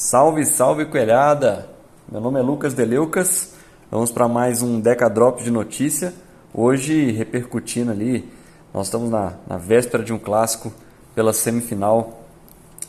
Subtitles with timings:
[0.00, 1.68] Salve, salve coelhada!
[2.08, 3.54] Meu nome é Lucas Deleucas.
[3.90, 6.14] Vamos para mais um Deca Drop de notícia.
[6.54, 8.30] Hoje repercutindo ali,
[8.72, 10.72] nós estamos na, na véspera de um clássico
[11.16, 12.22] pela semifinal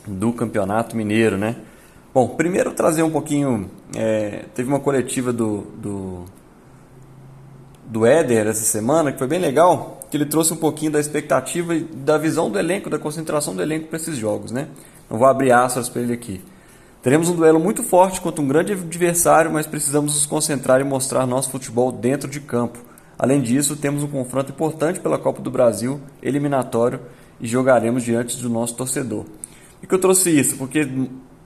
[0.05, 1.55] do Campeonato Mineiro, né?
[2.13, 3.71] Bom, primeiro trazer um pouquinho.
[3.95, 6.25] É, teve uma coletiva do, do,
[7.85, 11.73] do Éder essa semana que foi bem legal, que ele trouxe um pouquinho da expectativa
[11.73, 14.67] e da visão do elenco, da concentração do elenco para esses jogos, né?
[15.09, 16.39] Não vou abrir aspas para ele aqui.
[17.01, 21.25] Teremos um duelo muito forte contra um grande adversário, mas precisamos nos concentrar e mostrar
[21.25, 22.79] nosso futebol dentro de campo.
[23.17, 26.99] Além disso, temos um confronto importante pela Copa do Brasil, eliminatório,
[27.39, 29.25] e jogaremos diante do nosso torcedor.
[29.79, 30.57] Por que eu trouxe isso?
[30.57, 30.89] Porque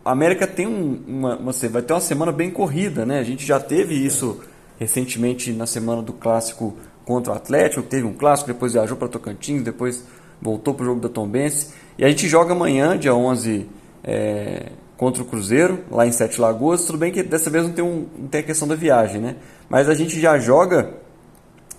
[0.04, 3.20] a América tem um, uma, uma, vai ter uma semana bem corrida, né?
[3.20, 4.42] A gente já teve isso
[4.80, 6.76] recentemente na semana do clássico
[7.06, 10.04] contra o Atlético, teve um clássico, depois viajou para Tocantins, depois
[10.42, 11.74] voltou para o jogo da Tombense.
[11.96, 13.68] E a gente joga amanhã, dia 11,
[14.04, 16.86] é, contra o Cruzeiro, lá em Sete Lagoas.
[16.86, 19.36] Tudo bem que dessa vez não tem, um, não tem a questão da viagem, né?
[19.70, 20.94] Mas a gente já joga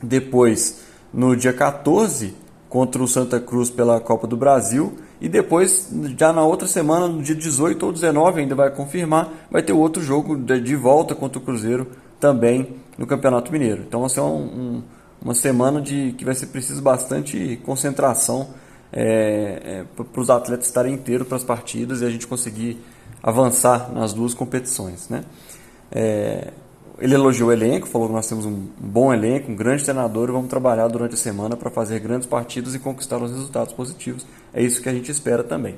[0.03, 0.81] depois,
[1.13, 2.35] no dia 14,
[2.69, 4.95] contra o Santa Cruz pela Copa do Brasil.
[5.21, 9.63] E depois, já na outra semana, no dia 18 ou 19, ainda vai confirmar, vai
[9.63, 11.87] ter outro jogo de volta contra o Cruzeiro
[12.19, 13.85] também no Campeonato Mineiro.
[13.87, 14.83] Então vai ser um, um,
[15.23, 18.49] uma semana de que vai ser preciso bastante concentração
[18.93, 22.81] é, é, para os atletas estarem inteiros para as partidas e a gente conseguir
[23.25, 25.09] avançar nas duas competições.
[25.09, 25.25] Né?
[25.91, 26.53] É,
[27.01, 30.33] ele elogiou o elenco, falou que nós temos um bom elenco, um grande treinador e
[30.33, 34.27] vamos trabalhar durante a semana para fazer grandes partidas e conquistar os resultados positivos.
[34.53, 35.77] É isso que a gente espera também.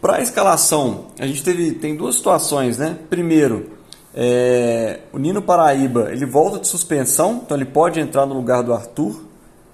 [0.00, 2.78] Para a escalação, a gente teve, tem duas situações.
[2.78, 2.96] Né?
[3.10, 3.72] Primeiro,
[4.14, 8.72] é, o Nino Paraíba ele volta de suspensão, então ele pode entrar no lugar do
[8.72, 9.20] Arthur.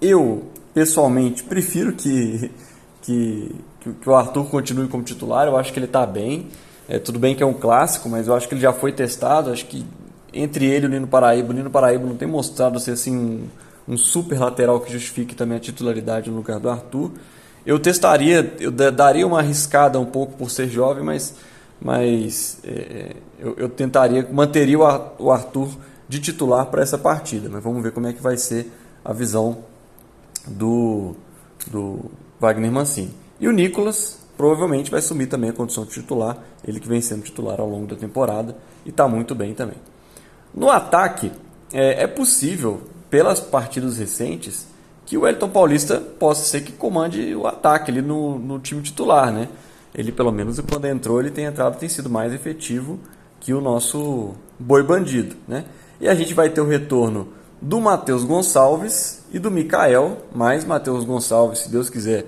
[0.00, 2.50] Eu, pessoalmente, prefiro que,
[3.06, 3.54] que
[3.86, 5.46] que, que o Arthur continue como titular.
[5.46, 6.48] Eu acho que ele está bem.
[6.88, 9.50] É, tudo bem que é um clássico, mas eu acho que ele já foi testado.
[9.50, 9.86] Acho que
[10.32, 13.48] entre ele e o Nino Paraíba, o Nino Paraíba não tem mostrado ser assim um,
[13.88, 17.12] um super lateral que justifique também a titularidade no lugar do Arthur.
[17.64, 21.34] Eu testaria, eu daria uma arriscada um pouco por ser jovem, mas,
[21.80, 24.78] mas é, eu, eu, tentaria, manteria
[25.18, 25.68] o Arthur
[26.08, 27.48] de titular para essa partida.
[27.50, 28.70] Mas vamos ver como é que vai ser
[29.04, 29.58] a visão
[30.46, 31.16] do,
[31.66, 32.08] do
[32.40, 33.14] Wagner Mancini.
[33.40, 37.22] E o Nicolas provavelmente vai assumir também a condição de titular, ele que vem sendo
[37.22, 39.78] titular ao longo da temporada e está muito bem também.
[40.54, 41.32] No ataque,
[41.72, 44.66] é, é, possível, pelas partidas recentes,
[45.04, 49.32] que o Elton Paulista possa ser que comande o ataque ali no, no time titular,
[49.32, 49.48] né?
[49.94, 52.98] Ele, pelo menos, quando entrou, ele tem entrado, tem sido mais efetivo
[53.40, 55.64] que o nosso boi bandido, né?
[56.00, 57.28] E a gente vai ter o retorno
[57.66, 62.24] do Matheus Gonçalves e do Mikael, mais Matheus Gonçalves, se Deus quiser,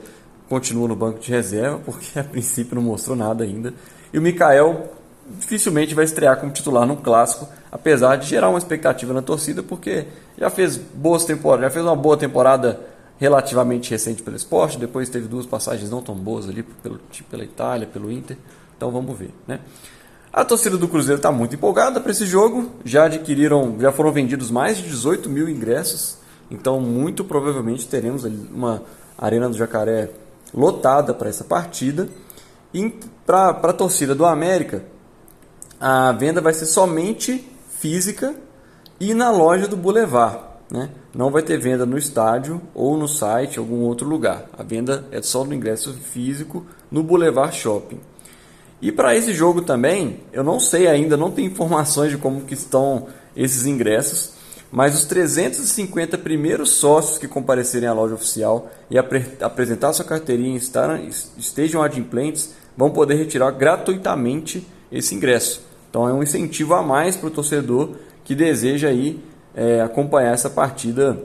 [0.48, 3.72] continua no banco de reserva, porque a princípio não mostrou nada ainda.
[4.12, 4.90] E o Mikael
[5.38, 10.06] dificilmente vai estrear como titular no clássico, apesar de gerar uma expectativa na torcida, porque
[10.36, 12.80] já fez boas temporadas, já fez uma boa temporada
[13.16, 16.98] relativamente recente pelo esporte, depois teve duas passagens não tão boas ali pelo,
[17.30, 18.36] pela Itália, pelo Inter.
[18.76, 19.60] Então vamos ver, né?
[20.32, 22.70] A torcida do Cruzeiro está muito empolgada para esse jogo.
[22.84, 26.18] Já adquiriram, já foram vendidos mais de 18 mil ingressos.
[26.50, 28.82] Então, muito provavelmente teremos uma
[29.16, 30.10] Arena do Jacaré
[30.52, 32.08] lotada para essa partida.
[32.72, 32.90] E
[33.24, 34.84] para a torcida do América,
[35.80, 38.34] a venda vai ser somente física
[39.00, 40.40] e na loja do Boulevard.
[40.70, 40.90] Né?
[41.14, 44.44] Não vai ter venda no estádio ou no site, algum outro lugar.
[44.58, 48.00] A venda é só no ingresso físico no Boulevard Shopping.
[48.80, 52.54] E para esse jogo também, eu não sei ainda, não tenho informações de como que
[52.54, 53.06] estão
[53.36, 54.32] esses ingressos,
[54.70, 60.56] mas os 350 primeiros sócios que comparecerem à loja oficial e apre apresentar sua carteirinha
[60.56, 65.62] e estejam adimplentes vão poder retirar gratuitamente esse ingresso.
[65.90, 69.20] Então é um incentivo a mais para o torcedor que deseja aí,
[69.54, 71.18] é, acompanhar essa partida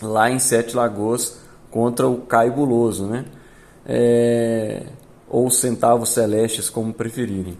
[0.00, 1.38] lá em Sete Lagoas
[1.70, 3.24] contra o Caio Buloso, né?
[3.86, 4.82] É,
[5.30, 7.56] ou Centavos Celestes, como preferirem.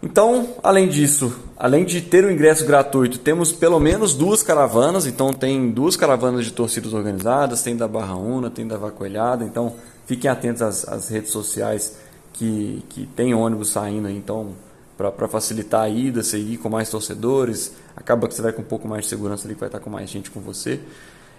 [0.00, 5.06] Então, além disso, além de ter o ingresso gratuito, temos pelo menos duas caravanas.
[5.06, 9.44] Então, tem duas caravanas de torcidas organizadas: tem da Barra Una, tem da Vacoelhada.
[9.44, 9.74] Então,
[10.06, 11.96] fiquem atentos às, às redes sociais
[12.32, 14.08] que, que tem ônibus saindo.
[14.08, 14.52] Então,
[14.96, 18.66] para facilitar a ida, você ir com mais torcedores, acaba que você vai com um
[18.66, 20.80] pouco mais de segurança ali, que vai estar com mais gente com você.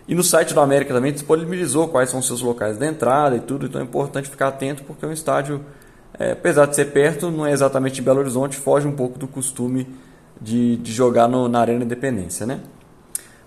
[0.10, 3.40] E no site do América também disponibilizou quais são os seus locais de entrada e
[3.40, 3.68] tudo.
[3.68, 5.64] Então, é importante ficar atento porque é um estádio
[6.20, 9.28] é, apesar de ser perto, não é exatamente em Belo Horizonte, foge um pouco do
[9.28, 9.88] costume
[10.42, 12.60] de, de jogar no, na Arena Independência, né?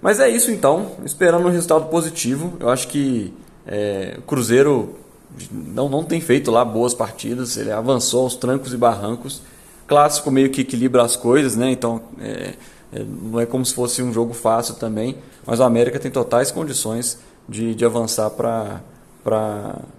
[0.00, 2.56] Mas é isso então, esperando um resultado positivo.
[2.60, 3.34] Eu acho que
[3.66, 4.96] é, o Cruzeiro
[5.50, 9.42] não, não tem feito lá boas partidas, ele avançou aos trancos e barrancos.
[9.86, 11.72] Clássico meio que equilibra as coisas, né?
[11.72, 12.54] Então é,
[12.92, 15.16] não é como se fosse um jogo fácil também,
[15.46, 17.18] mas o América tem totais condições
[17.48, 18.80] de, de avançar para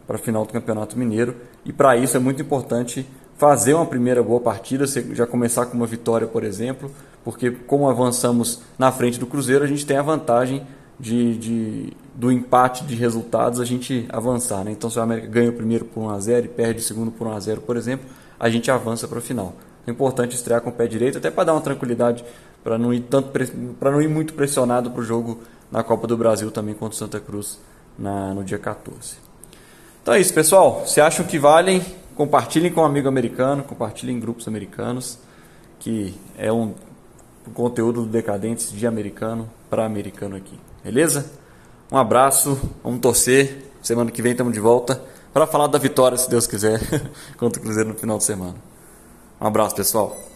[0.07, 1.35] a final do Campeonato Mineiro.
[1.65, 3.05] E para isso é muito importante
[3.37, 6.91] fazer uma primeira boa partida, já começar com uma vitória, por exemplo,
[7.23, 10.65] porque como avançamos na frente do Cruzeiro, a gente tem a vantagem
[10.99, 14.63] de, de do empate de resultados a gente avançar.
[14.63, 14.71] Né?
[14.71, 17.59] Então, se o América ganha o primeiro por 1x0 e perde o segundo por 1x0,
[17.61, 18.07] por exemplo,
[18.39, 19.53] a gente avança para o final.
[19.85, 22.23] É importante estrear com o pé direito, até para dar uma tranquilidade,
[22.63, 23.30] para não ir tanto
[23.80, 25.39] para não ir muito pressionado para o jogo
[25.71, 27.60] na Copa do Brasil também contra o Santa Cruz
[27.98, 29.15] na, no dia 14.
[30.01, 30.83] Então é isso, pessoal.
[30.86, 31.83] Se acham que valem,
[32.15, 35.18] compartilhem com um amigo americano, compartilhem em grupos americanos,
[35.80, 36.74] que é um,
[37.54, 40.60] conteúdo do Decadentes de americano para americano aqui.
[40.83, 41.30] Beleza?
[41.92, 43.71] Um abraço, vamos torcer.
[43.81, 45.01] Semana que vem estamos de volta
[45.33, 46.80] para falar da vitória, se Deus quiser,
[47.38, 48.56] contra o Cruzeiro no final de semana.
[49.42, 50.32] Um abraço, pessoal.